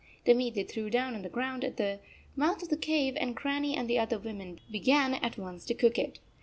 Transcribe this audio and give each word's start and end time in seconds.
The 0.25 0.33
meat 0.33 0.55
they 0.55 0.63
threw 0.63 0.89
down 0.89 1.13
on 1.13 1.21
the 1.21 1.29
ground 1.29 1.63
at 1.63 1.77
the 1.77 1.99
mouth 2.35 2.63
of 2.63 2.69
the 2.69 2.75
cave, 2.75 3.15
and 3.17 3.35
Grannie 3.35 3.75
and 3.75 3.87
the 3.87 3.99
other 3.99 4.17
women 4.17 4.59
began 4.71 5.13
at 5.13 5.37
once 5.37 5.63
to 5.65 5.75
cook 5.75 5.99
it. 5.99 6.17